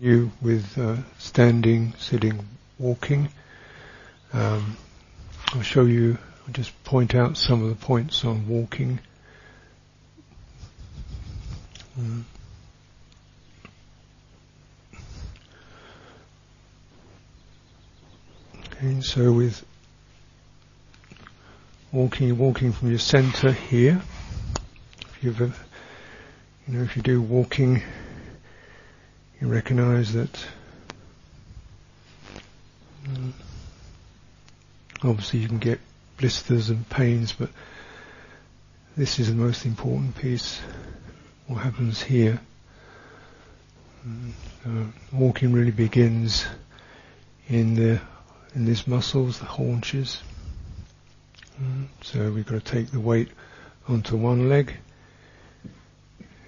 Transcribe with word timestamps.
You 0.00 0.30
with 0.40 0.78
uh, 0.78 0.96
standing, 1.18 1.92
sitting, 1.98 2.46
walking. 2.78 3.30
Um, 4.32 4.76
I'll 5.52 5.62
show 5.62 5.86
you, 5.86 6.18
I'll 6.46 6.52
just 6.52 6.84
point 6.84 7.16
out 7.16 7.36
some 7.36 7.64
of 7.64 7.68
the 7.70 7.84
points 7.84 8.24
on 8.24 8.46
walking. 8.46 9.00
Mm. 11.98 12.22
Okay, 18.72 19.00
so 19.00 19.32
with 19.32 19.64
walking, 21.90 22.38
walking 22.38 22.72
from 22.72 22.90
your 22.90 23.00
center 23.00 23.50
here. 23.50 24.00
If 25.00 25.24
you've, 25.24 25.40
you 25.40 25.48
know, 26.68 26.84
if 26.84 26.94
you 26.94 27.02
do 27.02 27.20
walking 27.20 27.82
you 29.40 29.48
recognize 29.48 30.12
that 30.14 30.46
um, 33.06 33.34
obviously 35.02 35.40
you 35.40 35.48
can 35.48 35.58
get 35.58 35.80
blisters 36.16 36.70
and 36.70 36.88
pains, 36.88 37.32
but 37.32 37.50
this 38.96 39.18
is 39.18 39.28
the 39.28 39.34
most 39.34 39.64
important 39.64 40.16
piece. 40.16 40.60
What 41.46 41.58
happens 41.58 42.02
here? 42.02 42.40
Um, 44.64 44.92
walking 45.12 45.52
really 45.52 45.70
begins 45.70 46.46
in 47.48 47.74
the 47.74 48.00
in 48.54 48.64
these 48.64 48.86
muscles, 48.86 49.38
the 49.38 49.44
haunches. 49.44 50.22
Um, 51.58 51.88
so 52.02 52.32
we've 52.32 52.46
got 52.46 52.64
to 52.64 52.72
take 52.72 52.90
the 52.90 53.00
weight 53.00 53.28
onto 53.86 54.16
one 54.16 54.48
leg. 54.48 54.74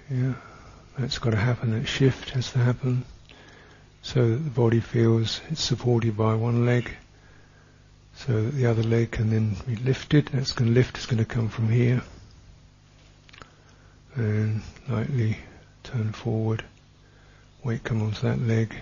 Yeah. 0.09 0.33
That's 0.97 1.19
got 1.19 1.31
to 1.31 1.37
happen, 1.37 1.71
that 1.71 1.87
shift 1.87 2.31
has 2.31 2.51
to 2.51 2.59
happen 2.59 3.05
so 4.01 4.29
that 4.29 4.37
the 4.37 4.49
body 4.49 4.79
feels 4.79 5.41
it's 5.49 5.63
supported 5.63 6.17
by 6.17 6.33
one 6.35 6.65
leg 6.65 6.91
so 8.15 8.43
that 8.43 8.51
the 8.51 8.65
other 8.65 8.83
leg 8.83 9.11
can 9.11 9.29
then 9.29 9.55
be 9.67 9.75
lifted. 9.77 10.27
That's 10.27 10.51
going 10.51 10.69
to 10.69 10.73
lift, 10.73 10.97
it's 10.97 11.05
going 11.05 11.17
to 11.17 11.25
come 11.25 11.49
from 11.49 11.69
here 11.69 12.01
and 14.15 14.61
lightly 14.89 15.37
turn 15.83 16.11
forward, 16.11 16.63
weight 17.63 17.83
come 17.83 18.01
onto 18.01 18.21
that 18.27 18.41
leg, 18.41 18.75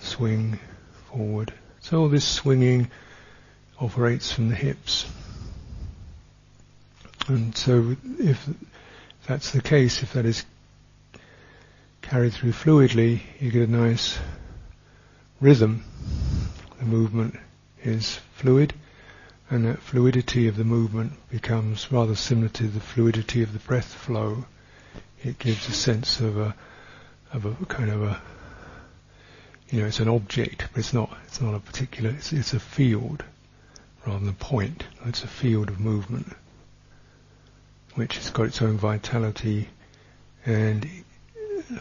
swing 0.00 0.58
forward. 1.08 1.52
So 1.80 2.00
all 2.00 2.08
this 2.08 2.28
swinging 2.28 2.90
operates 3.80 4.30
from 4.30 4.50
the 4.50 4.54
hips. 4.54 5.06
And 7.28 7.56
so 7.56 7.96
if 8.18 8.48
that's 9.26 9.50
the 9.50 9.62
case, 9.62 10.02
if 10.02 10.12
that 10.14 10.24
is 10.24 10.44
carried 12.02 12.32
through 12.32 12.52
fluidly, 12.52 13.20
you 13.38 13.50
get 13.50 13.68
a 13.68 13.70
nice 13.70 14.18
rhythm. 15.40 15.84
The 16.78 16.84
movement 16.84 17.36
is 17.82 18.18
fluid, 18.34 18.72
and 19.48 19.66
that 19.66 19.80
fluidity 19.80 20.48
of 20.48 20.56
the 20.56 20.64
movement 20.64 21.12
becomes 21.30 21.92
rather 21.92 22.14
similar 22.14 22.48
to 22.48 22.68
the 22.68 22.80
fluidity 22.80 23.42
of 23.42 23.52
the 23.52 23.58
breath 23.58 23.92
flow. 23.92 24.46
It 25.22 25.38
gives 25.38 25.68
a 25.68 25.72
sense 25.72 26.20
of 26.20 26.38
a 26.38 26.54
of 27.32 27.44
a 27.44 27.54
kind 27.66 27.90
of 27.90 28.02
a 28.02 28.20
you 29.68 29.80
know 29.80 29.86
it's 29.86 30.00
an 30.00 30.08
object, 30.08 30.66
but 30.72 30.80
it's 30.80 30.92
not 30.92 31.16
it's 31.26 31.40
not 31.40 31.54
a 31.54 31.60
particular 31.60 32.10
it's, 32.10 32.32
it's 32.32 32.54
a 32.54 32.60
field 32.60 33.22
rather 34.06 34.18
than 34.18 34.28
a 34.30 34.32
point. 34.32 34.84
It's 35.04 35.22
a 35.22 35.28
field 35.28 35.68
of 35.68 35.78
movement 35.78 36.34
which 37.94 38.16
has 38.16 38.30
got 38.30 38.46
its 38.46 38.62
own 38.62 38.76
vitality 38.76 39.68
and 40.46 40.88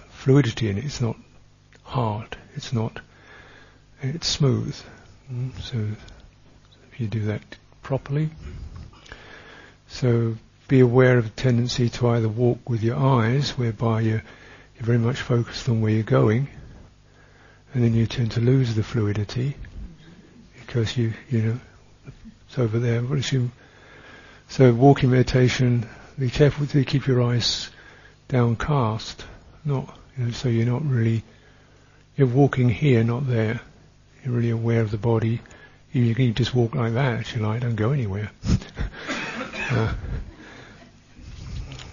fluidity 0.09 0.69
in 0.69 0.77
it. 0.77 0.85
It's 0.85 1.01
not 1.01 1.15
hard. 1.83 2.37
It's 2.55 2.73
not. 2.73 2.99
It's 4.01 4.27
smooth. 4.27 4.75
Mm, 5.31 5.59
so 5.61 5.77
if 6.91 6.99
you 6.99 7.07
do 7.07 7.25
that 7.25 7.41
properly, 7.83 8.29
so 9.87 10.35
be 10.67 10.79
aware 10.79 11.17
of 11.17 11.25
a 11.25 11.29
tendency 11.29 11.89
to 11.89 12.07
either 12.09 12.29
walk 12.29 12.69
with 12.69 12.83
your 12.83 12.97
eyes, 12.97 13.57
whereby 13.57 14.01
you're, 14.01 14.23
you're 14.75 14.85
very 14.85 14.97
much 14.97 15.19
focused 15.19 15.67
on 15.67 15.81
where 15.81 15.91
you're 15.91 16.03
going, 16.03 16.47
and 17.73 17.83
then 17.83 17.93
you 17.93 18.05
tend 18.05 18.31
to 18.31 18.39
lose 18.39 18.75
the 18.75 18.83
fluidity 18.83 19.55
because 20.59 20.95
you 20.97 21.13
you 21.29 21.41
know 21.41 21.59
it's 22.47 22.57
over 22.57 22.79
there. 22.79 23.03
So 24.47 24.73
walking 24.73 25.11
meditation 25.11 25.87
be 26.19 26.29
careful 26.29 26.67
to 26.67 26.83
keep 26.83 27.07
your 27.07 27.21
eyes 27.21 27.69
downcast, 28.27 29.25
not 29.63 29.97
you 30.17 30.25
know, 30.25 30.31
so 30.31 30.49
you're 30.49 30.65
not 30.65 30.85
really 30.85 31.23
you're 32.19 32.27
walking 32.27 32.67
here, 32.67 33.03
not 33.03 33.27
there. 33.27 33.61
You're 34.23 34.33
really 34.33 34.49
aware 34.49 34.81
of 34.81 34.91
the 34.91 34.97
body. 34.97 35.39
You 35.93 36.13
can 36.13 36.33
just 36.33 36.53
walk 36.53 36.75
like 36.75 36.93
that, 36.93 37.21
if 37.21 37.33
you 37.33 37.41
like, 37.41 37.61
don't 37.61 37.75
go 37.75 37.91
anywhere. 37.91 38.29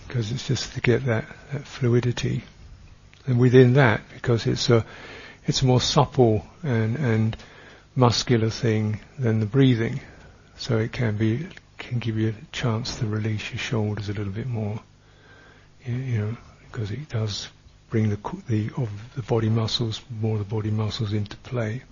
Because 0.08 0.32
uh, 0.32 0.34
it's 0.34 0.48
just 0.48 0.74
to 0.74 0.80
get 0.80 1.06
that, 1.06 1.24
that 1.52 1.64
fluidity. 1.64 2.42
And 3.28 3.38
within 3.38 3.74
that, 3.74 4.00
because 4.14 4.48
it's 4.48 4.68
a 4.68 4.84
it's 5.46 5.62
a 5.62 5.66
more 5.66 5.80
supple 5.80 6.44
and, 6.64 6.96
and 6.96 7.36
muscular 7.94 8.50
thing 8.50 8.98
than 9.16 9.38
the 9.38 9.46
breathing. 9.46 10.00
So 10.56 10.78
it 10.78 10.90
can 10.90 11.16
be 11.16 11.46
can 11.78 11.98
give 11.98 12.16
you 12.18 12.30
a 12.30 12.52
chance 12.52 12.98
to 12.98 13.06
release 13.06 13.50
your 13.50 13.58
shoulders 13.58 14.08
a 14.08 14.12
little 14.12 14.32
bit 14.32 14.46
more. 14.46 14.80
You, 15.84 16.18
know, 16.18 16.36
because 16.70 16.90
it 16.90 17.08
does 17.08 17.48
bring 17.90 18.10
the 18.10 18.18
the 18.48 18.70
of 18.76 18.90
the 19.14 19.22
body 19.22 19.48
muscles 19.48 20.02
more 20.20 20.36
the 20.38 20.44
body 20.44 20.70
muscles 20.70 21.12
into 21.12 21.36
play. 21.38 21.82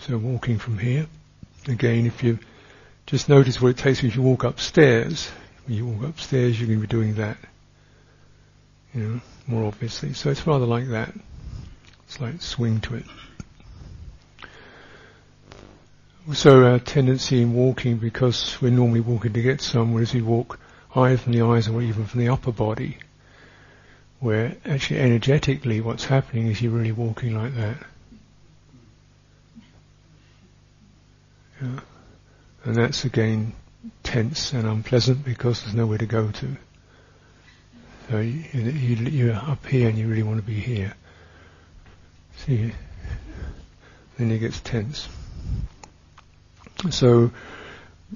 So 0.00 0.18
walking 0.18 0.58
from 0.58 0.78
here, 0.78 1.06
again, 1.66 2.06
if 2.06 2.22
you 2.22 2.38
just 3.06 3.28
notice 3.28 3.60
what 3.60 3.68
it 3.68 3.78
takes 3.78 4.02
if 4.02 4.16
you 4.16 4.22
walk 4.22 4.44
upstairs. 4.44 5.30
When 5.66 5.76
you 5.76 5.86
walk 5.86 6.10
upstairs, 6.10 6.58
you're 6.58 6.66
going 6.66 6.80
to 6.80 6.86
be 6.86 6.90
doing 6.90 7.14
that. 7.14 7.38
You 8.94 9.02
know, 9.02 9.20
more 9.46 9.64
obviously. 9.64 10.12
So 10.12 10.30
it's 10.30 10.46
rather 10.46 10.66
like 10.66 10.88
that 10.88 11.14
slight 12.06 12.42
swing 12.42 12.80
to 12.80 12.96
it. 12.96 13.04
So 16.32 16.64
our 16.64 16.78
tendency 16.78 17.42
in 17.42 17.52
walking, 17.52 17.98
because 17.98 18.60
we're 18.62 18.70
normally 18.70 19.00
walking 19.00 19.34
to 19.34 19.42
get 19.42 19.60
somewhere, 19.60 20.02
is 20.02 20.14
we 20.14 20.22
walk 20.22 20.58
either 20.94 21.18
from 21.18 21.32
the 21.32 21.42
eyes 21.42 21.68
or 21.68 21.82
even 21.82 22.06
from 22.06 22.20
the 22.20 22.30
upper 22.30 22.52
body, 22.52 22.96
where 24.20 24.56
actually 24.64 25.00
energetically 25.00 25.82
what's 25.82 26.06
happening 26.06 26.46
is 26.46 26.62
you're 26.62 26.72
really 26.72 26.92
walking 26.92 27.36
like 27.36 27.54
that. 27.56 27.76
Yeah. 31.60 31.80
And 32.64 32.74
that's 32.74 33.04
again 33.04 33.52
tense 34.02 34.54
and 34.54 34.66
unpleasant 34.66 35.24
because 35.24 35.62
there's 35.62 35.74
nowhere 35.74 35.98
to 35.98 36.06
go 36.06 36.30
to. 36.30 36.56
So 38.08 38.20
you, 38.20 38.44
you, 38.52 38.96
you're 38.96 39.34
up 39.34 39.66
here 39.66 39.88
and 39.88 39.98
you 39.98 40.08
really 40.08 40.22
want 40.22 40.38
to 40.38 40.46
be 40.46 40.58
here. 40.58 40.94
See, 42.38 42.72
then 44.18 44.30
he 44.30 44.38
gets 44.38 44.60
tense. 44.60 45.08
So, 46.90 47.30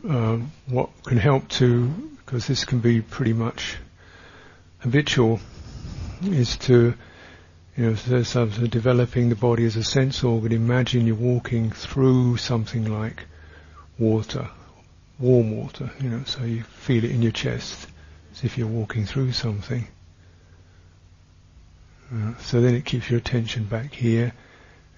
um, 0.09 0.53
what 0.67 0.91
can 1.05 1.19
help 1.19 1.49
to, 1.49 1.89
because 2.19 2.47
this 2.47 2.65
can 2.65 2.81
be 2.81 3.01
pretty 3.01 3.33
much 3.33 3.77
habitual, 4.81 5.41
is 6.23 6.57
to, 6.59 6.95
you 7.77 7.85
know, 7.85 7.95
so, 7.95 8.23
so 8.23 8.47
developing 8.47 9.29
the 9.29 9.37
body 9.37 9.65
as 9.65 9.77
a 9.77 9.85
sense 9.85 10.23
organ. 10.23 10.53
Imagine 10.53 11.07
you're 11.07 11.17
walking 11.17 11.71
through 11.71 12.37
something 12.37 12.93
like 12.93 13.25
water, 13.99 14.49
warm 15.19 15.57
water, 15.57 15.91
you 16.01 16.11
know, 16.11 16.23
so 16.25 16.45
you 16.45 16.63
feel 16.63 17.05
it 17.05 17.11
in 17.11 17.23
your 17.23 17.33
chest, 17.33 17.89
as 18.33 18.45
if 18.45 18.59
you're 18.59 18.67
walking 18.69 19.07
through 19.07 19.33
something. 19.33 19.87
Uh, 22.13 22.35
so 22.39 22.61
then 22.61 22.75
it 22.75 22.85
keeps 22.85 23.11
your 23.11 23.19
attention 23.19 23.65
back 23.65 23.93
here, 23.93 24.33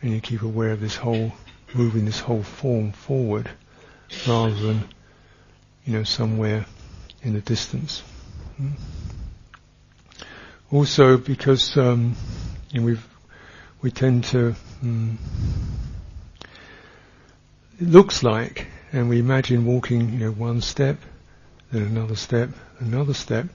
and 0.00 0.12
you 0.12 0.20
keep 0.20 0.42
aware 0.42 0.70
of 0.70 0.80
this 0.80 0.96
whole, 0.96 1.32
moving 1.74 2.04
this 2.04 2.20
whole 2.20 2.42
form 2.42 2.92
forward, 2.92 3.50
rather 4.28 4.54
than, 4.54 4.88
you 5.84 5.92
know, 5.92 6.04
somewhere 6.04 6.66
in 7.22 7.34
the 7.34 7.40
distance. 7.40 8.02
Mm. 8.60 8.72
Also, 10.70 11.16
because 11.16 11.76
um, 11.76 12.14
you 12.70 12.80
know, 12.80 12.86
we 12.86 12.98
we 13.82 13.90
tend 13.90 14.24
to, 14.24 14.54
mm, 14.84 15.16
it 17.80 17.88
looks 17.88 18.22
like, 18.22 18.66
and 18.92 19.08
we 19.08 19.18
imagine 19.18 19.64
walking, 19.64 20.12
you 20.12 20.18
know, 20.18 20.30
one 20.30 20.60
step, 20.60 20.98
then 21.72 21.82
another 21.82 22.14
step, 22.14 22.50
another 22.78 23.14
step, 23.14 23.46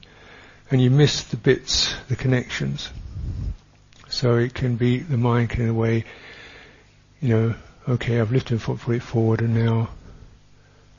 and 0.71 0.81
you 0.81 0.89
miss 0.89 1.23
the 1.23 1.37
bits, 1.37 1.93
the 2.09 2.15
connections. 2.15 2.89
So 4.15 4.37
it 4.37 4.53
can 4.53 4.77
be, 4.77 4.99
the 4.99 5.17
mind 5.17 5.49
can 5.49 5.63
in 5.63 5.67
a 5.67 5.73
way, 5.73 6.05
you 7.19 7.27
know, 7.27 7.55
okay, 7.85 8.21
I've 8.21 8.31
lifted 8.31 8.55
a 8.55 8.59
foot 8.59 9.01
forward 9.01 9.41
and 9.41 9.53
now, 9.53 9.89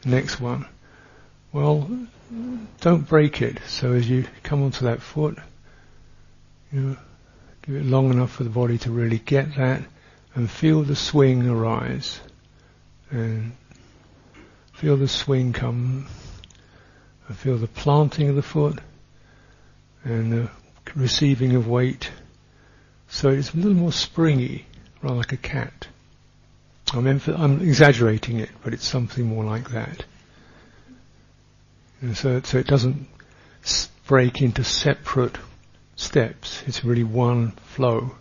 next 0.05 0.39
one. 0.39 0.67
Well, 1.51 1.89
don't 2.83 3.09
break 3.09 3.41
it. 3.41 3.59
So 3.69 3.95
as 3.95 4.07
you 4.07 4.27
come 4.43 4.63
onto 4.63 4.85
that 4.85 5.01
foot, 5.01 5.39
you 6.71 6.81
know, 6.81 6.97
give 7.63 7.77
it 7.77 7.87
long 7.87 8.11
enough 8.11 8.33
for 8.33 8.45
the 8.45 8.51
body 8.51 8.77
to 8.77 8.91
really 8.91 9.19
get 9.19 9.57
that 9.57 9.83
and 10.35 10.51
feel 10.51 10.83
the 10.83 10.95
swing 10.95 11.49
arise. 11.49 12.21
And 13.11 13.57
feel 14.75 14.99
the 14.99 15.09
swing 15.09 15.55
come 15.55 16.07
and 17.29 17.37
feel 17.39 17.57
the 17.57 17.67
planting 17.67 18.29
of 18.29 18.37
the 18.37 18.43
foot 18.43 18.79
and 20.05 20.31
the 20.31 20.51
receiving 20.95 21.57
of 21.57 21.67
weight. 21.67 22.11
So 23.09 23.31
it's 23.31 23.55
a 23.55 23.57
little 23.57 23.75
more 23.75 23.93
springy, 23.93 24.67
rather 25.03 25.17
like 25.17 25.33
a 25.33 25.37
cat. 25.37 25.89
I'm, 26.93 27.05
emph- 27.05 27.39
I'm 27.39 27.61
exaggerating 27.61 28.39
it, 28.39 28.51
but 28.63 28.73
it's 28.73 28.87
something 28.87 29.25
more 29.27 29.45
like 29.45 29.71
that. 29.71 30.05
And 32.01 32.17
so, 32.17 32.41
so 32.43 32.59
it 32.59 32.67
doesn't 32.67 33.09
break 34.07 34.43
into 34.43 34.63
separate 34.63 35.37
steps. 35.97 36.63
It's 36.67 36.85
really 36.85 37.05
one 37.05 37.53
flow. 37.53 38.13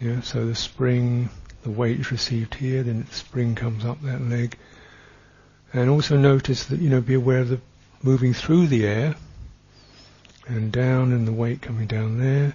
Yeah, 0.00 0.20
so 0.20 0.46
the 0.46 0.54
spring, 0.54 1.30
the 1.62 1.70
weight 1.70 1.98
is 1.98 2.12
received 2.12 2.54
here, 2.54 2.82
then 2.82 3.04
the 3.08 3.14
spring 3.14 3.54
comes 3.54 3.84
up 3.84 4.00
that 4.02 4.22
leg. 4.22 4.56
And 5.72 5.90
also 5.90 6.16
notice 6.16 6.64
that, 6.66 6.80
you 6.80 6.88
know, 6.88 7.00
be 7.00 7.14
aware 7.14 7.40
of 7.40 7.48
the 7.48 7.60
moving 8.02 8.32
through 8.32 8.68
the 8.68 8.86
air 8.86 9.16
and 10.46 10.70
down 10.70 11.12
and 11.12 11.26
the 11.26 11.32
weight 11.32 11.60
coming 11.60 11.86
down 11.86 12.18
there. 12.18 12.54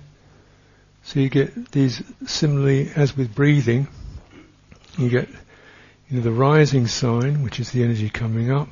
So 1.14 1.20
you 1.20 1.30
get 1.30 1.72
these 1.72 2.02
similarly 2.26 2.90
as 2.96 3.16
with 3.16 3.36
breathing, 3.36 3.88
you 4.98 5.10
get 5.10 5.30
you 6.10 6.18
know, 6.18 6.24
the 6.24 6.32
rising 6.32 6.88
sign, 6.88 7.44
which 7.44 7.60
is 7.60 7.70
the 7.70 7.84
energy 7.84 8.10
coming 8.10 8.52
up, 8.52 8.70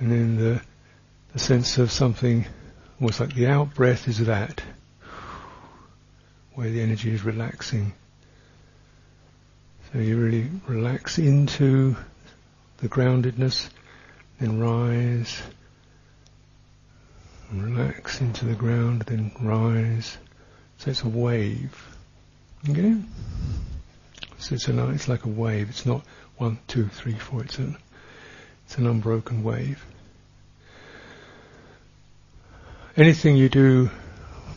and 0.00 0.10
then 0.10 0.36
the, 0.38 0.60
the 1.32 1.38
sense 1.38 1.78
of 1.78 1.92
something 1.92 2.46
almost 3.00 3.20
like 3.20 3.32
the 3.32 3.46
out 3.46 3.76
breath 3.76 4.08
is 4.08 4.18
that, 4.26 4.60
where 6.54 6.68
the 6.68 6.80
energy 6.80 7.14
is 7.14 7.22
relaxing. 7.22 7.92
So 9.92 10.00
you 10.00 10.18
really 10.18 10.50
relax 10.66 11.16
into 11.18 11.94
the 12.78 12.88
groundedness, 12.88 13.70
then 14.40 14.58
rise, 14.58 15.40
relax 17.52 18.20
into 18.20 18.46
the 18.46 18.56
ground, 18.56 19.02
then 19.02 19.30
rise. 19.40 20.18
So 20.80 20.90
it's 20.90 21.02
a 21.02 21.08
wave. 21.08 21.94
Okay? 22.66 22.96
So 24.38 24.54
it's, 24.54 24.66
it's 24.66 25.08
like 25.08 25.26
a 25.26 25.28
wave. 25.28 25.68
It's 25.68 25.84
not 25.84 26.02
one, 26.38 26.58
two, 26.68 26.88
three, 26.88 27.12
four. 27.12 27.44
It's 27.44 27.58
an, 27.58 27.76
it's 28.64 28.78
an 28.78 28.86
unbroken 28.86 29.42
wave. 29.42 29.84
Anything 32.96 33.36
you 33.36 33.50
do, 33.50 33.90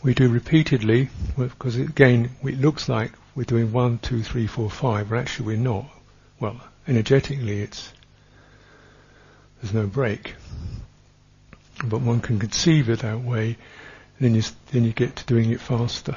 we 0.02 0.14
do 0.14 0.30
repeatedly, 0.30 1.10
because 1.36 1.76
again, 1.76 2.30
it 2.42 2.58
looks 2.58 2.88
like 2.88 3.12
we're 3.34 3.44
doing 3.44 3.70
one, 3.70 3.98
two, 3.98 4.22
three, 4.22 4.46
four, 4.46 4.70
five, 4.70 5.10
but 5.10 5.18
actually 5.18 5.48
we're 5.48 5.56
not. 5.58 5.84
Well, 6.40 6.58
energetically, 6.88 7.60
it's 7.60 7.92
there's 9.60 9.74
no 9.74 9.86
break. 9.86 10.36
But 11.84 12.00
one 12.00 12.22
can 12.22 12.38
conceive 12.38 12.88
it 12.88 13.00
that 13.00 13.20
way, 13.20 13.58
then 14.20 14.34
you 14.34 14.42
then 14.72 14.84
you 14.84 14.92
get 14.92 15.16
to 15.16 15.26
doing 15.26 15.50
it 15.50 15.60
faster. 15.60 16.16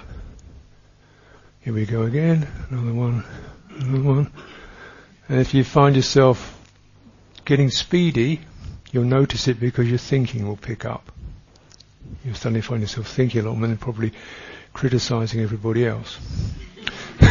Here 1.61 1.73
we 1.73 1.85
go 1.85 2.03
again, 2.03 2.47
another 2.69 2.94
one, 2.94 3.25
another 3.69 4.03
one. 4.03 4.31
And 5.27 5.39
if 5.41 5.53
you 5.53 5.63
find 5.63 5.95
yourself 5.95 6.57
getting 7.44 7.69
speedy, 7.69 8.41
you'll 8.91 9.03
notice 9.03 9.47
it 9.47 9.59
because 9.59 9.89
your 9.89 9.97
thinking 9.97 10.47
will 10.47 10.57
pick 10.57 10.85
up. 10.85 11.11
You'll 12.23 12.35
suddenly 12.35 12.61
find 12.61 12.81
yourself 12.81 13.07
thinking 13.07 13.41
a 13.41 13.49
lot 13.49 13.57
more 13.57 13.67
and 13.67 13.79
probably 13.79 14.13
criticizing 14.73 15.41
everybody 15.41 15.85
else. 15.85 16.19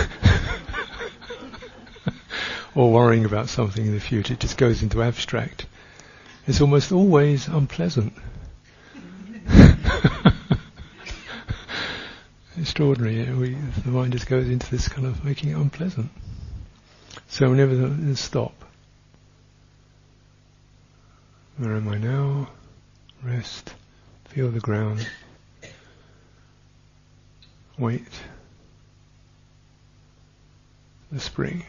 or 2.74 2.92
worrying 2.92 3.24
about 3.24 3.48
something 3.48 3.86
in 3.86 3.94
the 3.94 4.00
future. 4.00 4.34
It 4.34 4.40
just 4.40 4.58
goes 4.58 4.82
into 4.82 5.02
abstract. 5.02 5.64
It's 6.46 6.60
almost 6.60 6.92
always 6.92 7.48
unpleasant. 7.48 8.12
Extraordinary. 12.58 13.30
We, 13.34 13.54
the 13.84 13.90
mind 13.90 14.12
just 14.12 14.26
goes 14.26 14.48
into 14.48 14.70
this 14.70 14.88
kind 14.88 15.06
of 15.06 15.24
making 15.24 15.50
it 15.50 15.56
unpleasant. 15.56 16.10
So 17.28 17.50
whenever 17.50 17.74
the, 17.74 18.16
stop. 18.16 18.54
Where 21.58 21.76
am 21.76 21.88
I 21.88 21.98
now? 21.98 22.48
Rest. 23.22 23.74
Feel 24.28 24.50
the 24.50 24.60
ground. 24.60 25.06
Wait. 27.78 28.08
The 31.12 31.20
spring 31.20 31.64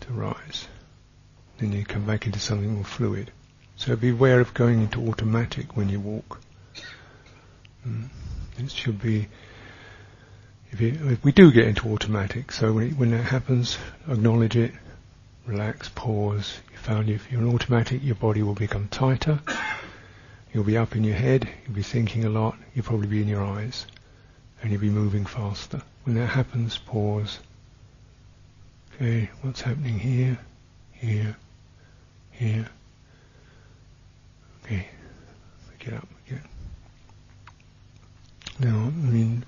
to 0.00 0.12
rise. 0.12 0.66
Then 1.58 1.72
you 1.72 1.84
come 1.84 2.04
back 2.04 2.26
into 2.26 2.40
something 2.40 2.74
more 2.74 2.84
fluid. 2.84 3.30
So 3.76 3.94
beware 3.94 4.40
of 4.40 4.54
going 4.54 4.82
into 4.82 5.08
automatic 5.08 5.76
when 5.76 5.88
you 5.88 6.00
walk. 6.00 6.40
Mm. 7.86 8.08
It 8.58 8.70
should 8.70 9.00
be 9.00 9.28
if, 10.72 10.80
if, 10.80 11.24
we 11.24 11.32
do 11.32 11.52
get 11.52 11.68
into 11.68 11.92
automatic, 11.92 12.50
so 12.50 12.72
when, 12.72 12.88
it, 12.88 12.96
when 12.96 13.10
that 13.10 13.24
happens, 13.24 13.76
acknowledge 14.08 14.56
it, 14.56 14.72
relax, 15.46 15.90
pause. 15.90 16.60
You 16.70 16.78
found 16.78 17.10
if 17.10 17.30
you're 17.30 17.42
in 17.42 17.54
automatic, 17.54 18.02
your 18.02 18.14
body 18.14 18.42
will 18.42 18.54
become 18.54 18.88
tighter. 18.88 19.38
You'll 20.52 20.64
be 20.64 20.78
up 20.78 20.96
in 20.96 21.04
your 21.04 21.16
head. 21.16 21.48
You'll 21.66 21.76
be 21.76 21.82
thinking 21.82 22.24
a 22.24 22.30
lot. 22.30 22.56
You'll 22.74 22.86
probably 22.86 23.06
be 23.06 23.20
in 23.20 23.28
your 23.28 23.44
eyes, 23.44 23.86
and 24.62 24.72
you'll 24.72 24.80
be 24.80 24.90
moving 24.90 25.26
faster. 25.26 25.82
When 26.04 26.16
that 26.16 26.28
happens, 26.28 26.78
pause. 26.78 27.38
Okay, 28.94 29.30
what's 29.42 29.60
happening 29.60 29.98
here, 29.98 30.38
here, 30.92 31.36
here? 32.30 32.68
Okay, 34.64 34.88
get 35.78 35.94
up 35.94 36.08
again. 36.26 36.48
Now, 38.58 38.86
I 38.86 39.10
mean 39.10 39.44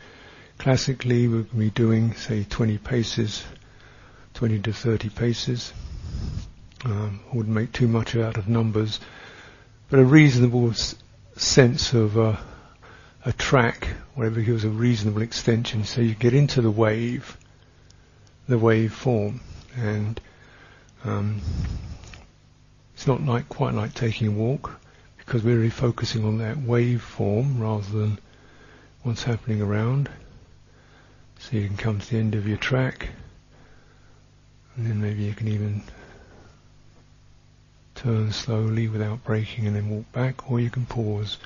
Classically, 0.58 1.26
to 1.26 1.42
be 1.44 1.70
doing, 1.70 2.14
say, 2.14 2.44
20 2.44 2.78
paces, 2.78 3.44
20 4.34 4.60
to 4.60 4.72
30 4.72 5.08
paces. 5.10 5.72
Um, 6.84 7.20
wouldn't 7.32 7.54
make 7.54 7.72
too 7.72 7.88
much 7.88 8.14
out 8.14 8.36
of 8.36 8.48
numbers, 8.48 9.00
but 9.88 9.98
a 9.98 10.04
reasonable 10.04 10.70
s- 10.70 10.94
sense 11.36 11.94
of 11.94 12.18
uh, 12.18 12.36
a 13.24 13.32
track, 13.32 13.88
whatever 14.14 14.42
gives 14.42 14.64
a 14.64 14.68
reasonable 14.68 15.22
extension, 15.22 15.84
so 15.84 16.02
you 16.02 16.14
get 16.14 16.34
into 16.34 16.60
the 16.60 16.70
wave, 16.70 17.38
the 18.48 18.58
wave 18.58 18.92
form, 18.92 19.40
and 19.76 20.20
um, 21.04 21.40
it's 22.94 23.06
not 23.06 23.22
like 23.22 23.48
quite 23.48 23.74
like 23.74 23.94
taking 23.94 24.26
a 24.28 24.30
walk 24.30 24.78
because 25.16 25.42
we're 25.42 25.56
really 25.56 25.70
focusing 25.70 26.24
on 26.24 26.38
that 26.38 26.58
wave 26.58 27.00
form 27.02 27.58
rather 27.60 27.98
than 27.98 28.18
what's 29.02 29.22
happening 29.22 29.62
around. 29.62 30.10
So 31.44 31.58
you 31.58 31.66
can 31.66 31.76
come 31.76 31.98
to 32.00 32.10
the 32.10 32.16
end 32.16 32.34
of 32.36 32.48
your 32.48 32.56
track, 32.56 33.10
and 34.74 34.86
then 34.86 35.02
maybe 35.02 35.24
you 35.24 35.34
can 35.34 35.46
even 35.48 35.82
turn 37.94 38.32
slowly 38.32 38.88
without 38.88 39.22
braking 39.24 39.66
and 39.66 39.76
then 39.76 39.90
walk 39.90 40.10
back, 40.10 40.50
or 40.50 40.58
you 40.58 40.70
can 40.70 40.86
pause. 40.86 41.36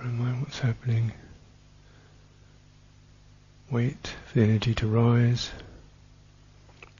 Remind 0.00 0.42
what's 0.42 0.60
happening. 0.60 1.10
Wait 3.68 4.14
for 4.26 4.38
the 4.38 4.44
energy 4.44 4.72
to 4.74 4.86
rise, 4.86 5.50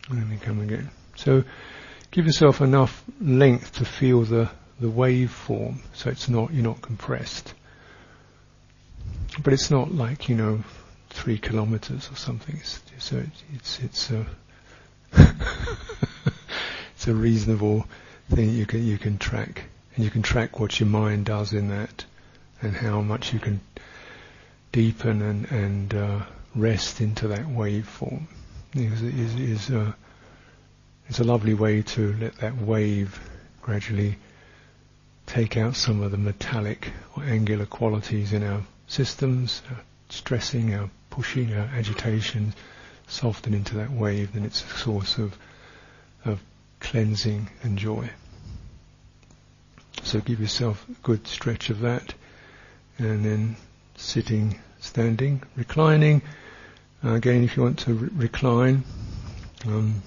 and 0.08 0.18
then 0.18 0.40
come 0.40 0.61
again. 0.61 0.90
So 1.14 1.44
give 2.11 2.26
yourself 2.26 2.61
enough 2.61 3.04
length 3.20 3.76
to 3.76 3.85
feel 3.85 4.23
the, 4.23 4.50
the 4.80 4.90
wave 4.90 5.30
form, 5.30 5.85
so 5.94 6.11
it's 6.11 6.28
not 6.28 6.52
you're 6.52 6.64
not 6.64 6.82
compressed. 6.82 7.54
But 9.43 9.52
it's 9.52 9.71
not 9.71 9.93
like, 9.93 10.28
you 10.28 10.37
know, 10.37 10.64
three 11.11 11.38
kilometers 11.38 12.11
or 12.11 12.16
something. 12.16 12.57
It's, 12.57 12.81
so 12.99 13.23
it's, 13.55 13.78
it's, 13.81 14.11
a, 14.11 14.26
it's 16.95 17.07
a 17.07 17.14
reasonable 17.14 17.87
thing 18.31 18.50
you 18.50 18.66
can, 18.66 18.85
you 18.85 18.99
can 18.99 19.19
track. 19.19 19.64
And 19.95 20.05
you 20.05 20.11
can 20.11 20.23
track 20.23 20.61
what 20.61 20.78
your 20.81 20.88
mind 20.88 21.26
does 21.26 21.52
in 21.52 21.69
that 21.69 22.05
and 22.61 22.75
how 22.75 23.00
much 23.00 23.33
you 23.33 23.38
can 23.38 23.61
deepen 24.73 25.23
and, 25.23 25.50
and 25.50 25.95
uh, 25.95 26.21
rest 26.55 27.00
into 27.00 27.28
that 27.28 27.47
waveform. 27.47 28.25
It 28.75 28.93
is, 29.02 29.35
is 29.35 29.71
uh, 29.71 29.93
it's 31.09 31.21
a 31.21 31.25
lovely 31.25 31.55
way 31.55 31.83
to 31.83 32.14
let 32.14 32.37
that 32.38 32.57
wave 32.57 33.19
gradually 33.62 34.16
take 35.26 35.57
out 35.57 35.76
some 35.76 36.02
of 36.02 36.11
the 36.11 36.19
metallic 36.19 36.90
or 37.16 37.25
angular 37.25 37.66
qualities 37.66 38.33
in 38.33 38.43
our 38.43 38.62
systems, 38.87 39.62
uh, 39.71 39.75
stressing, 40.09 40.75
our 40.75 40.90
pushing, 41.11 41.52
our 41.55 41.66
agitation, 41.75 42.55
soften 43.07 43.55
into 43.55 43.76
that 43.76 43.90
wave, 43.90 44.33
then 44.33 44.45
it's 44.45 44.62
a 44.64 44.78
source 44.78 45.19
of, 45.19 45.37
of 46.25 46.43
cleansing 46.81 47.49
and 47.62 47.78
joy. 47.78 48.09
so 50.02 50.21
give 50.21 50.40
yourself 50.40 50.85
a 50.88 50.93
good 51.02 51.26
stretch 51.26 51.71
of 51.71 51.81
that. 51.81 52.14
And 52.99 53.25
then 53.25 53.57
sitting, 53.97 54.59
standing, 54.81 55.43
reclining. 55.55 56.23
Uh, 57.05 57.14
again, 57.14 57.45
if 57.45 57.57
you 57.57 57.62
want 57.62 57.78
to 57.81 57.95
re- 57.95 58.09
recline, 58.14 58.85
um, 59.66 60.02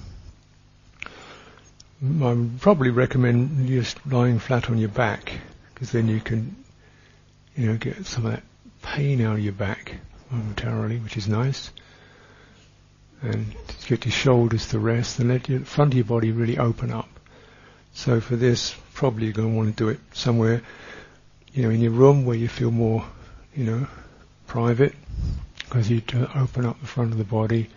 I 2.02 2.34
would 2.34 2.60
probably 2.62 2.90
recommend 2.90 3.68
just 3.68 4.06
lying 4.08 4.40
flat 4.40 4.70
on 4.70 4.78
your 4.78 4.90
back 4.90 5.34
because 5.74 5.92
then 5.92 6.08
you 6.08 6.20
can, 6.20 6.56
you 7.56 7.68
know, 7.68 7.78
get 7.78 8.06
some 8.06 8.26
of 8.26 8.32
that 8.32 8.44
pain 8.82 9.22
out 9.22 9.36
of 9.36 9.44
your 9.44 9.54
back 9.54 9.96
momentarily, 10.30 10.98
which 10.98 11.18
is 11.18 11.28
nice. 11.28 11.72
And 13.22 13.54
get 13.88 14.06
your 14.06 14.14
shoulders 14.14 14.70
to 14.70 14.80
rest 14.80 15.20
and 15.20 15.30
let 15.30 15.50
your 15.50 15.62
front 15.62 15.94
of 15.94 15.98
your 15.98 16.06
body 16.06 16.32
really 16.32 16.58
open 16.58 16.92
up. 16.92 17.10
So 17.94 18.22
for 18.22 18.36
this, 18.36 18.76
probably 18.94 19.26
you're 19.26 19.34
going 19.34 19.52
to 19.52 19.56
want 19.58 19.76
to 19.76 19.84
do 19.84 19.90
it 19.90 20.00
somewhere, 20.14 20.62
you 21.54 21.64
know, 21.64 21.70
in 21.70 21.82
your 21.82 21.92
room 21.92 22.26
where 22.26 22.38
you 22.38 22.48
feel 22.48 22.72
more, 22.72 23.06
you 23.56 23.66
know, 23.66 23.88
private, 24.48 24.96
because 25.60 25.90
you 25.90 26.02
open 26.36 26.66
up 26.66 26.80
the 26.80 26.88
front 26.88 27.12
of 27.12 27.18
the 27.18 27.24
body. 27.24 27.70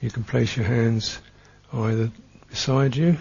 You 0.00 0.10
can 0.10 0.24
place 0.24 0.56
your 0.56 0.66
hands 0.66 1.18
either 1.72 2.10
beside 2.48 2.96
you 2.96 3.16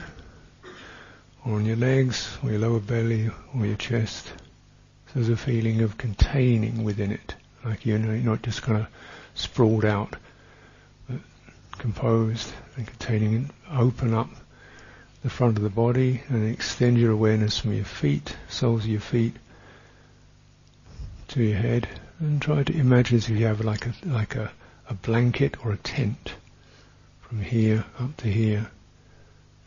or 1.46 1.56
on 1.56 1.66
your 1.66 1.76
legs, 1.76 2.38
or 2.44 2.52
your 2.52 2.60
lower 2.60 2.80
belly, 2.80 3.30
or 3.56 3.66
your 3.66 3.76
chest. 3.76 4.32
So 5.12 5.20
there's 5.20 5.30
a 5.30 5.36
feeling 5.36 5.82
of 5.82 5.98
containing 5.98 6.86
within 6.86 7.12
it, 7.12 7.36
like 7.66 7.86
you 7.86 7.98
know, 7.98 8.14
you're 8.14 8.24
not 8.24 8.44
just 8.44 8.62
kind 8.62 8.78
of 8.78 8.88
sprawled 9.36 9.84
out, 9.84 10.16
but 11.10 11.20
composed 11.78 12.54
and 12.78 12.88
containing. 12.88 13.50
Open 13.70 14.14
up 14.14 14.30
the 15.22 15.30
front 15.30 15.58
of 15.58 15.64
the 15.64 15.70
body 15.70 16.24
and 16.30 16.50
extend 16.50 16.98
your 16.98 17.12
awareness 17.12 17.58
from 17.58 17.74
your 17.74 17.84
feet, 17.84 18.38
soles 18.48 18.86
of 18.86 18.90
your 18.90 19.02
feet, 19.02 19.36
to 21.28 21.44
your 21.44 21.58
head, 21.58 21.90
and 22.22 22.42
try 22.42 22.64
to 22.64 22.74
imagine 22.74 23.18
as 23.18 23.28
if 23.28 23.38
you 23.38 23.48
have 23.48 23.60
like 23.66 23.88
a 23.88 23.94
like 24.06 24.38
a, 24.38 24.50
a 24.90 24.94
blanket 24.94 25.66
or 25.66 25.74
a 25.74 25.78
tent 25.78 26.36
from 27.20 27.42
here 27.42 27.84
up 28.00 28.16
to 28.16 28.32
here, 28.32 28.72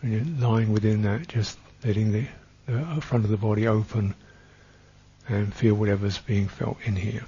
and 0.01 0.11
you're 0.11 0.49
lying 0.49 0.73
within 0.73 1.03
that, 1.03 1.29
just 1.29 1.59
letting 1.85 2.13
the, 2.13 2.27
the 2.65 3.03
front 3.03 3.25
of 3.25 3.31
the 3.31 3.37
body 3.37 3.69
open 3.69 4.15
and 5.29 5.55
feel 5.55 5.75
whatever's 5.75 6.19
being 6.19 6.49
felt 6.49 6.79
in 6.85 6.97
here. 6.97 7.25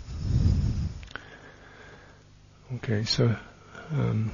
Okay, 2.77 3.05
so 3.05 3.37
um, 3.93 4.33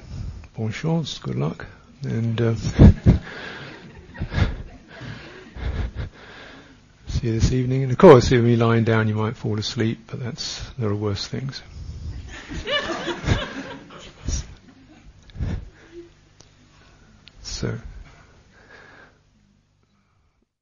bon 0.56 0.72
chance, 0.72 1.18
good 1.18 1.36
luck, 1.36 1.66
and 2.02 2.40
uh, 2.40 2.54
see 7.06 7.26
you 7.26 7.32
this 7.32 7.52
evening. 7.52 7.82
And 7.82 7.92
of 7.92 7.98
course, 7.98 8.32
if 8.32 8.44
you're 8.44 8.56
lying 8.56 8.84
down, 8.84 9.08
you 9.08 9.14
might 9.14 9.36
fall 9.36 9.58
asleep, 9.58 10.00
but 10.06 10.20
that's 10.20 10.68
there 10.78 10.88
are 10.88 10.94
worse 10.94 11.26
things. 11.26 11.62